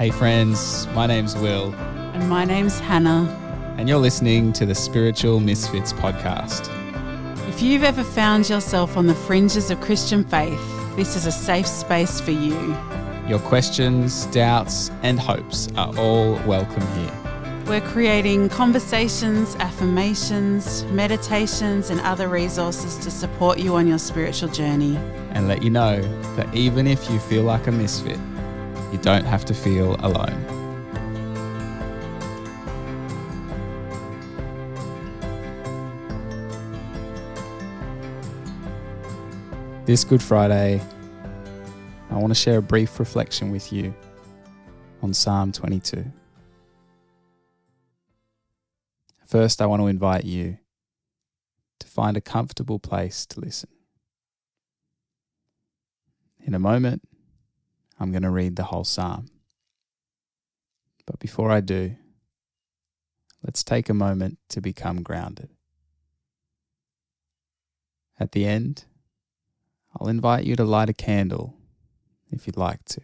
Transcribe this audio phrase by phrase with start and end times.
[0.00, 1.74] Hey, friends, my name's Will,
[2.14, 3.28] And my name's Hannah.
[3.76, 6.70] and you're listening to the Spiritual Misfits podcast.
[7.50, 10.58] If you've ever found yourself on the fringes of Christian faith,
[10.96, 12.74] this is a safe space for you.
[13.28, 17.12] Your questions, doubts, and hopes are all welcome here.
[17.66, 24.96] We're creating conversations, affirmations, meditations, and other resources to support you on your spiritual journey.
[25.32, 26.00] And let you know
[26.36, 28.18] that even if you feel like a misfit,
[28.92, 30.60] you don't have to feel alone.
[39.86, 40.80] This Good Friday,
[42.10, 43.94] I want to share a brief reflection with you
[45.02, 46.04] on Psalm 22.
[49.26, 50.58] First, I want to invite you
[51.78, 53.70] to find a comfortable place to listen.
[56.44, 57.02] In a moment,
[58.00, 59.28] I'm going to read the whole psalm.
[61.06, 61.96] But before I do,
[63.44, 65.50] let's take a moment to become grounded.
[68.18, 68.84] At the end,
[69.98, 71.56] I'll invite you to light a candle
[72.30, 73.02] if you'd like to,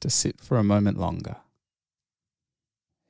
[0.00, 1.36] to sit for a moment longer.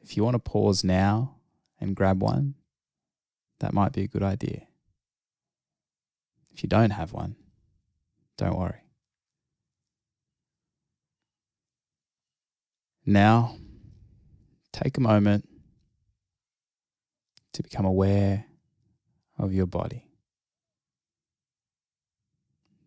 [0.01, 1.37] If you want to pause now
[1.81, 2.55] and grab one,
[3.61, 4.63] that might be a good idea.
[6.53, 7.37] If you don't have one,
[8.37, 8.82] don't worry.
[13.05, 13.57] Now,
[14.73, 15.49] take a moment
[17.53, 18.47] to become aware
[19.39, 20.07] of your body.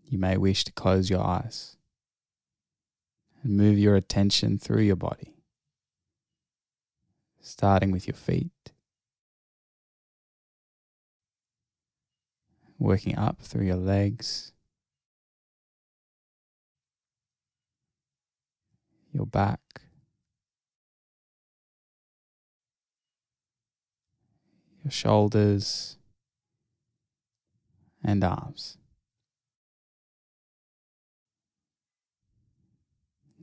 [0.08, 1.76] You may wish to close your eyes
[3.44, 5.34] and move your attention through your body,
[7.42, 8.72] starting with your feet,
[12.80, 14.54] working up through your legs,
[19.12, 19.60] your back,
[24.86, 25.98] your shoulders,
[28.04, 28.78] and arms.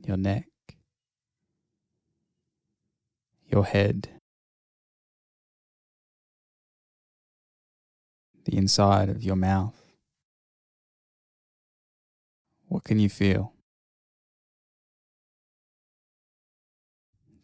[0.05, 0.47] Your neck,
[3.45, 4.09] your head,
[8.45, 9.75] the inside of your mouth.
[12.69, 13.51] What can you feel?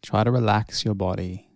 [0.02, 1.49] Try to relax your body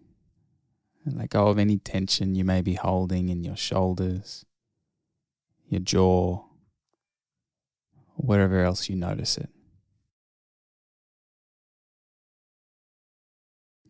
[1.05, 4.45] and let go oh, of any tension you may be holding in your shoulders,
[5.69, 6.45] your jaw,
[8.17, 9.51] wherever else you notice it.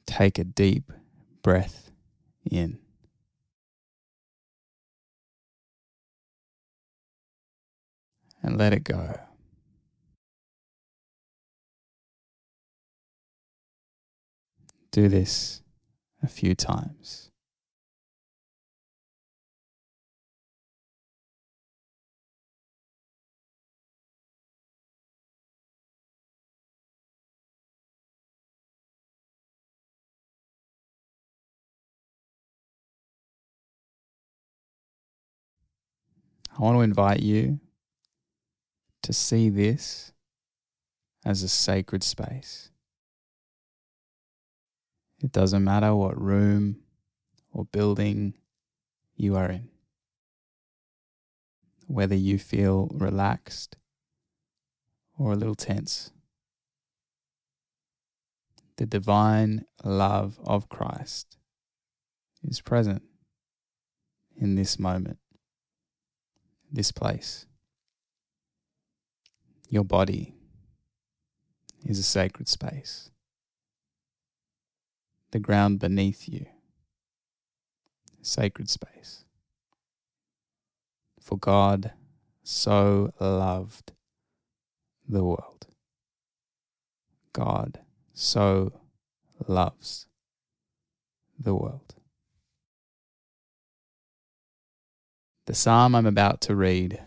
[0.07, 0.93] Take a deep
[1.43, 1.91] breath
[2.51, 2.79] in.
[8.43, 9.19] And let it go.
[14.91, 15.64] Do this
[16.25, 17.31] a few times.
[36.57, 37.59] I want to invite you
[39.03, 40.13] to see this
[41.25, 42.71] as a sacred space.
[45.23, 46.81] It doesn't matter what room
[47.53, 48.35] or building
[49.17, 49.69] you are in,
[51.87, 53.77] whether you feel relaxed
[55.17, 56.11] or a little tense.
[58.77, 61.39] The divine love of Christ
[62.43, 63.03] is present
[64.37, 65.19] in this moment,
[66.73, 67.47] this place.
[69.71, 70.35] Your body
[71.85, 73.11] is a sacred space
[75.35, 76.47] the ground beneath you,
[78.23, 79.25] sacred space.
[81.21, 81.91] For God
[82.45, 83.91] so loved
[85.09, 85.67] the world.
[87.33, 87.81] God
[88.13, 88.75] so
[89.49, 90.07] loves
[91.37, 91.97] the world.
[95.47, 97.03] The psalm I'm about to read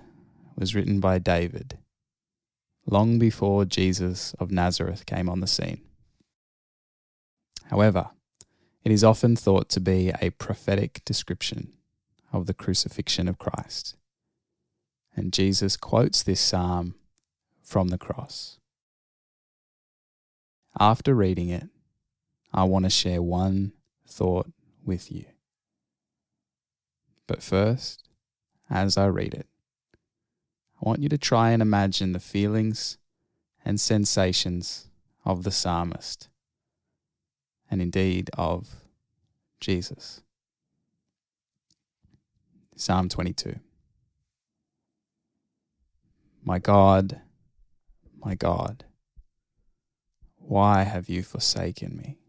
[0.58, 1.78] was written by David
[2.86, 5.80] long before Jesus of Nazareth came on the scene.
[7.70, 8.10] However,
[8.88, 11.74] it is often thought to be a prophetic description
[12.32, 13.98] of the crucifixion of Christ.
[15.14, 16.96] And Jesus quotes this psalm
[17.62, 18.60] from the cross.
[20.80, 21.68] After reading it,
[22.54, 23.74] I want to share one
[24.08, 24.50] thought
[24.86, 25.26] with you.
[27.28, 28.08] But first,
[28.70, 29.48] as I read it,
[30.82, 32.98] I want you to try and imagine the feelings
[33.66, 34.88] and sensations
[35.26, 36.30] of the psalmist
[37.70, 38.68] and indeed of
[39.60, 40.22] Jesus.
[42.76, 43.60] Psalm 22.
[46.44, 47.22] My God,
[48.24, 48.86] my God,
[50.38, 52.20] why have you forsaken me?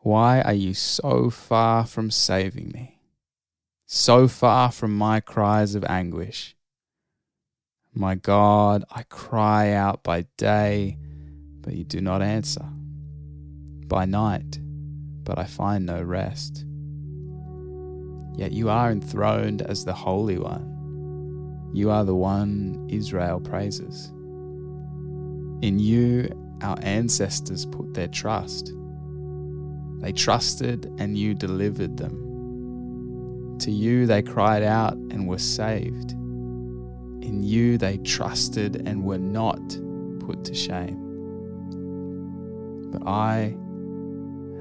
[0.00, 3.00] Why are you so far from saving me?
[3.86, 6.56] So far from my cries of anguish?
[7.94, 10.98] My God, I cry out by day,
[11.60, 12.64] but you do not answer.
[13.92, 14.58] By night,
[15.22, 16.64] but I find no rest.
[18.38, 21.68] Yet you are enthroned as the Holy One.
[21.74, 24.08] You are the one Israel praises.
[25.60, 26.26] In you,
[26.62, 28.72] our ancestors put their trust.
[29.98, 33.58] They trusted, and you delivered them.
[33.58, 36.12] To you, they cried out and were saved.
[36.12, 39.60] In you they trusted and were not
[40.20, 40.98] put to shame.
[42.90, 43.54] But I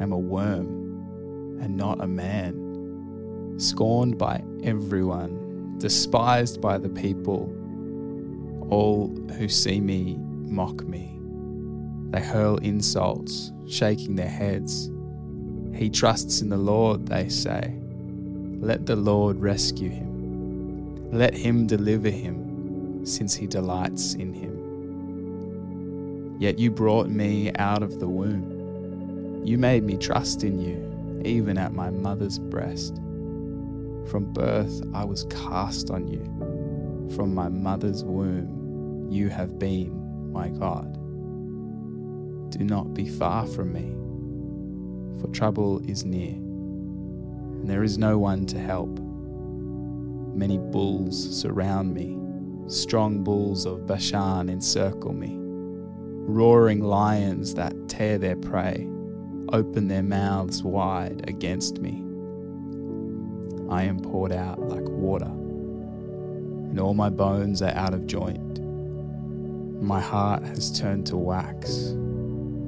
[0.02, 7.54] am a worm and not a man, scorned by everyone, despised by the people.
[8.70, 11.20] All who see me mock me.
[12.10, 14.90] They hurl insults, shaking their heads.
[15.74, 17.78] He trusts in the Lord, they say.
[18.60, 21.12] Let the Lord rescue him.
[21.12, 24.58] Let him deliver him since he delights in him.
[26.40, 28.51] Yet you brought me out of the womb.
[29.44, 32.96] You made me trust in you, even at my mother's breast.
[34.10, 36.24] From birth I was cast on you.
[37.16, 40.94] From my mother's womb you have been my God.
[42.52, 43.94] Do not be far from me,
[45.20, 49.00] for trouble is near, and there is no one to help.
[50.34, 52.22] Many bulls surround me
[52.72, 55.36] Strong bulls of Bashan encircle me.
[55.38, 58.88] Roaring lions that tear their prey
[59.54, 62.04] open their mouths wide against me.
[63.70, 68.62] I am poured out like water, and all my bones are out of joint.
[69.82, 71.96] My heart has turned to wax,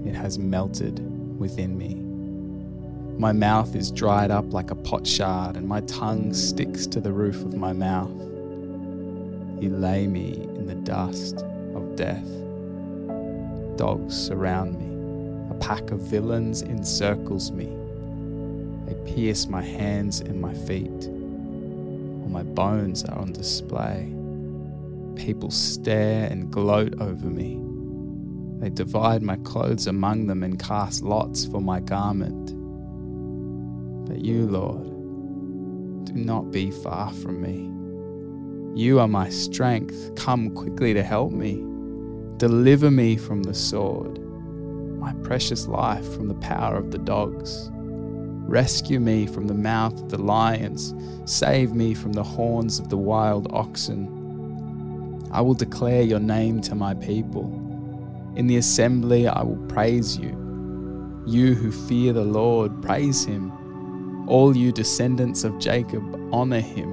[0.05, 0.99] it has melted
[1.39, 1.99] within me.
[3.19, 7.35] My mouth is dried up like a potsherd, and my tongue sticks to the roof
[7.43, 8.19] of my mouth.
[9.61, 11.37] You lay me in the dust
[11.75, 12.27] of death.
[13.77, 14.92] Dogs surround me.
[15.63, 17.69] Pack of villains encircles me.
[18.85, 21.07] They pierce my hands and my feet.
[21.07, 24.13] All my bones are on display.
[25.15, 27.61] People stare and gloat over me.
[28.59, 32.47] They divide my clothes among them and cast lots for my garment.
[34.05, 34.83] But you, Lord,
[36.07, 37.69] do not be far from me.
[38.77, 40.13] You are my strength.
[40.17, 41.63] Come quickly to help me.
[42.35, 44.19] Deliver me from the sword,
[45.03, 47.69] my precious life from the power of the dogs.
[48.47, 50.93] Rescue me from the mouth of the lions.
[51.25, 54.07] Save me from the horns of the wild oxen.
[55.29, 57.43] I will declare your name to my people.
[58.37, 60.31] In the assembly, I will praise you.
[61.27, 63.51] You who fear the Lord, praise him.
[64.29, 66.91] All you descendants of Jacob, honor him.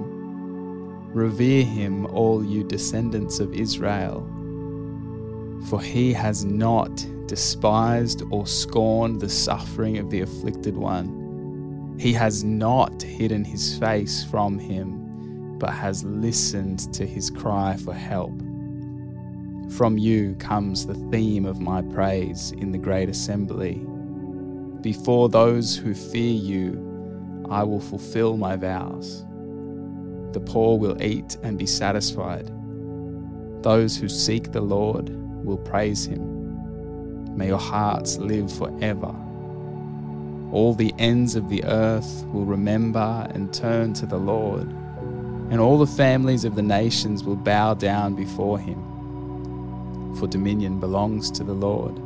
[1.15, 4.29] Revere him, all you descendants of Israel.
[5.69, 11.97] For he has not despised or scorned the suffering of the afflicted one.
[11.99, 17.93] He has not hidden his face from him, but has listened to his cry for
[17.93, 18.33] help.
[19.77, 23.81] From you comes the theme of my praise in the great assembly.
[24.81, 29.25] Before those who fear you, I will fulfill my vows.
[30.33, 32.51] The poor will eat and be satisfied.
[33.63, 37.37] Those who seek the Lord will praise him.
[37.37, 39.15] May your hearts live forever.
[40.53, 44.69] All the ends of the earth will remember and turn to the Lord,
[45.51, 50.17] and all the families of the nations will bow down before him.
[50.17, 51.97] For dominion belongs to the Lord,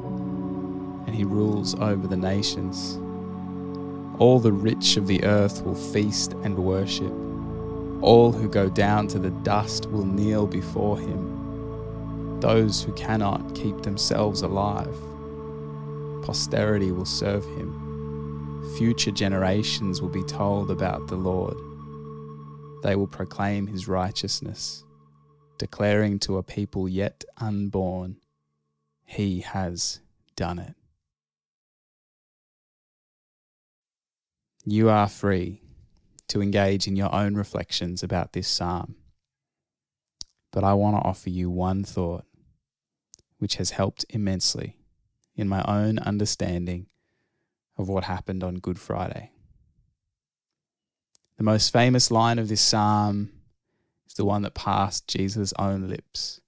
[1.07, 2.99] and he rules over the nations.
[4.19, 7.12] All the rich of the earth will feast and worship.
[8.03, 11.34] All who go down to the dust will kneel before him.
[12.45, 14.95] Those who cannot keep themselves alive,
[16.27, 18.75] posterity will serve him.
[18.77, 21.57] Future generations will be told about the Lord.
[22.83, 24.85] They will proclaim his righteousness,
[25.57, 28.19] declaring to a people yet unborn,
[29.07, 30.01] He has
[30.37, 30.75] done it.
[34.67, 35.63] You are free
[36.29, 38.97] to engage in your own reflections about this psalm.
[40.53, 42.27] But I want to offer you one thought
[43.38, 44.76] which has helped immensely
[45.37, 46.87] in my own understanding
[47.76, 49.33] of what happened on Good Friday.
[51.37, 53.31] The most famous line of this psalm
[54.07, 56.41] is the one that passed Jesus' own lips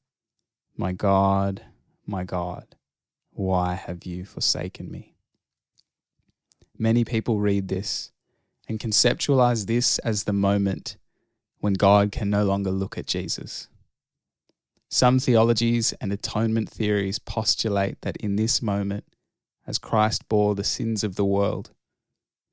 [0.77, 1.65] My God,
[2.07, 2.77] my God,
[3.33, 5.17] why have you forsaken me?
[6.79, 8.13] Many people read this
[8.69, 10.97] and conceptualize this as the moment
[11.59, 13.69] when God can no longer look at Jesus.
[14.89, 19.05] Some theologies and atonement theories postulate that in this moment,
[19.67, 21.71] as Christ bore the sins of the world,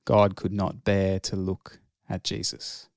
[0.05, 2.89] God could not bear to look at Jesus.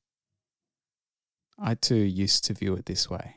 [1.59, 3.37] I too used to view it this way.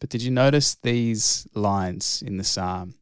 [0.00, 2.94] But did you notice these lines in the psalm?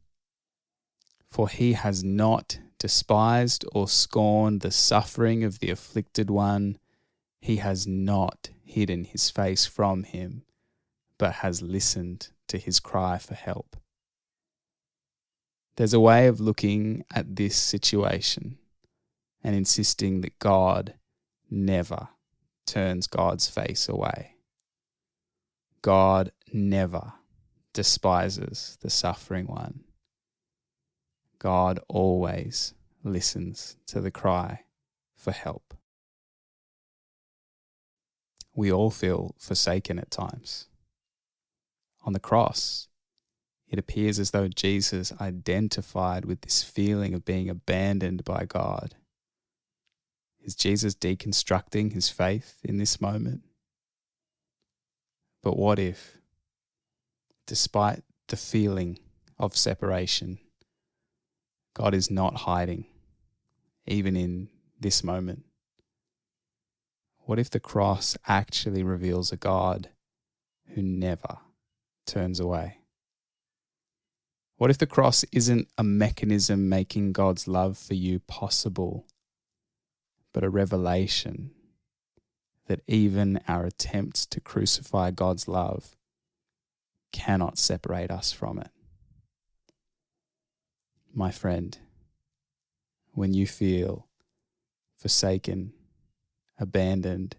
[1.29, 6.77] For he has not despised or scorned the suffering of the afflicted one.
[7.39, 10.43] He has not hidden his face from him,
[11.17, 13.75] but has listened to his cry for help.
[15.75, 18.57] There's a way of looking at this situation
[19.43, 20.95] and insisting that God
[21.49, 22.09] never
[22.65, 24.35] turns God's face away.
[25.81, 27.13] God never
[27.73, 29.81] despises the suffering one.
[31.39, 34.63] God always listens to the cry
[35.15, 35.75] for help.
[38.55, 40.67] We all feel forsaken at times.
[42.07, 42.87] On the cross,
[43.67, 48.95] it appears as though Jesus identified with this feeling of being abandoned by God.
[50.39, 53.41] Is Jesus deconstructing his faith in this moment?
[55.43, 56.19] But what if,
[57.45, 58.99] despite the feeling
[59.37, 60.39] of separation,
[61.73, 62.85] God is not hiding,
[63.85, 64.47] even in
[64.79, 65.43] this moment?
[67.25, 69.89] What if the cross actually reveals a God
[70.73, 71.39] who never
[72.07, 72.79] turns away?
[74.57, 79.05] What if the cross isn't a mechanism making God's love for you possible,
[80.33, 81.51] but a revelation
[82.65, 85.95] that even our attempts to crucify God's love
[87.11, 88.71] cannot separate us from it?
[91.17, 91.79] my friend,
[93.13, 94.07] when you feel
[94.95, 95.73] forsaken,
[96.59, 97.35] abandoned,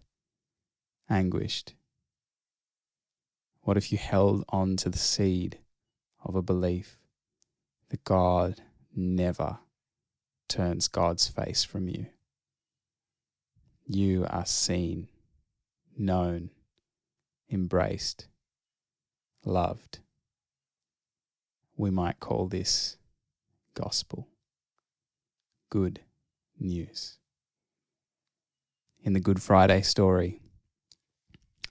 [1.08, 1.74] anguished?
[3.68, 5.58] What if you held on to the seed
[6.24, 6.96] of a belief
[7.90, 8.62] that God
[8.96, 9.58] never
[10.48, 12.06] turns God's face from you?
[13.86, 15.08] You are seen,
[15.98, 16.48] known,
[17.52, 18.28] embraced,
[19.44, 19.98] loved.
[21.76, 22.96] We might call this
[23.74, 24.28] gospel.
[25.68, 26.00] Good
[26.58, 27.18] news.
[29.02, 30.40] In the Good Friday story,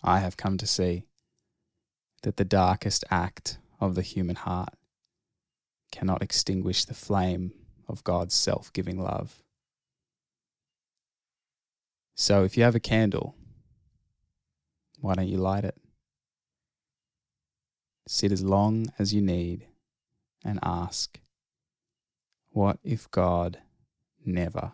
[0.03, 1.07] I have come to see
[2.23, 4.73] that the darkest act of the human heart
[5.91, 7.53] cannot extinguish the flame
[7.87, 9.43] of God's self giving love.
[12.15, 13.35] So if you have a candle,
[14.99, 15.77] why don't you light it?
[18.07, 19.67] Sit as long as you need
[20.43, 21.19] and ask
[22.51, 23.59] what if God
[24.25, 24.71] never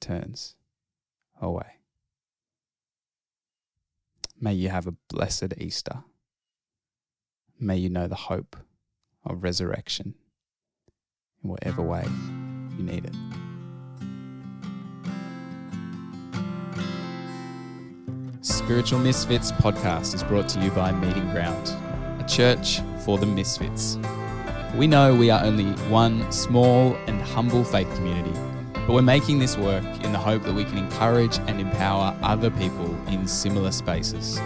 [0.00, 0.54] turns
[1.40, 1.76] away?
[4.40, 6.02] May you have a blessed Easter.
[7.62, 8.56] May you know the hope
[9.24, 10.14] of resurrection
[11.44, 12.04] in whatever way
[12.76, 13.14] you need it.
[18.40, 21.68] Spiritual Misfits podcast is brought to you by Meeting Ground,
[22.20, 23.96] a church for the misfits.
[24.74, 28.36] We know we are only one small and humble faith community,
[28.72, 32.50] but we're making this work in the hope that we can encourage and empower other
[32.50, 34.40] people in similar spaces.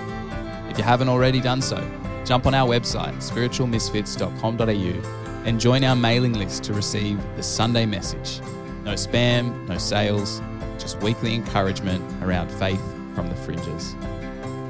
[0.68, 1.82] If you haven't already done so,
[2.26, 8.40] jump on our website, spiritualmisfits.com.au, and join our mailing list to receive the Sunday message.
[8.84, 10.42] No spam, no sales,
[10.78, 12.82] just weekly encouragement around faith
[13.14, 13.94] from the fringes.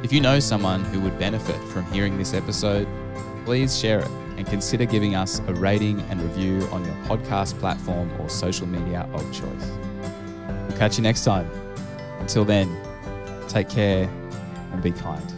[0.02, 2.86] If you know someone who would benefit from hearing this episode,
[3.44, 8.10] please share it and consider giving us a rating and review on your podcast platform
[8.20, 9.70] or social media of choice.
[10.68, 11.50] We'll catch you next time.
[12.20, 12.74] Until then,
[13.48, 14.08] take care
[14.72, 15.35] and be kind.